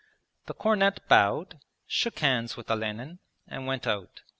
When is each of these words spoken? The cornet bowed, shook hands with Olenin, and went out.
The 0.47 0.55
cornet 0.55 1.07
bowed, 1.07 1.59
shook 1.85 2.17
hands 2.17 2.57
with 2.57 2.71
Olenin, 2.71 3.19
and 3.47 3.67
went 3.67 3.85
out. 3.85 4.23